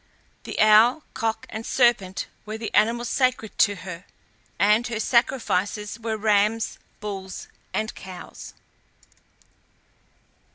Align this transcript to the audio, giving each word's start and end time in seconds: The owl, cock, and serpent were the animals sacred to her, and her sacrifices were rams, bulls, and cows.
The 0.45 0.59
owl, 0.59 1.03
cock, 1.13 1.45
and 1.51 1.63
serpent 1.63 2.25
were 2.43 2.57
the 2.57 2.73
animals 2.73 3.07
sacred 3.07 3.55
to 3.59 3.75
her, 3.75 4.05
and 4.57 4.87
her 4.87 4.99
sacrifices 4.99 5.99
were 5.99 6.17
rams, 6.17 6.79
bulls, 6.99 7.47
and 7.71 7.93
cows. 7.93 8.55